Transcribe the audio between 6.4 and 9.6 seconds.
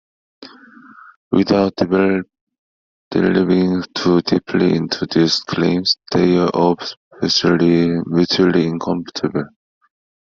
obviously mutually incompatible.